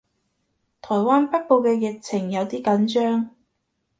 [0.81, 3.29] 台灣北部嘅疫情有啲緊張